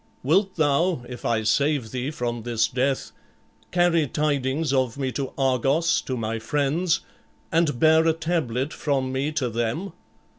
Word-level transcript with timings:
Wilt 0.23 0.55
thou, 0.55 1.05
if 1.07 1.25
I 1.25 1.43
save 1.43 1.91
thee 1.91 2.09
from 2.09 2.41
this 2.41 2.67
death, 2.67 3.11
carry 3.69 4.07
tidings 4.07 4.73
of 4.73 4.97
me 4.97 5.11
to 5.11 5.31
Argos 5.37 6.01
to 6.07 6.17
my 6.17 6.39
friends 6.39 7.01
and 7.51 7.79
bear 7.79 8.07
a 8.07 8.13
tablet 8.13 8.73
from 8.73 9.11
me 9.11 9.31
to 9.33 9.47
them? 9.47 9.93